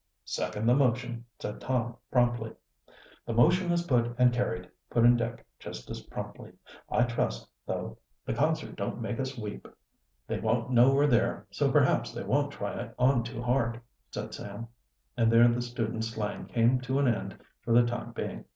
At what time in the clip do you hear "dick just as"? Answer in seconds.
5.15-6.01